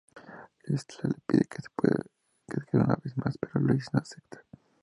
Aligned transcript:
Lestat 0.67 1.03
le 1.09 1.19
pide 1.27 1.45
que 1.51 1.61
se 1.61 1.69
quede 2.47 2.79
una 2.83 2.95
vez 3.03 3.15
más, 3.17 3.37
pero 3.37 3.59
Louis 3.59 3.85
no 3.93 3.99
acepta. 3.99 4.43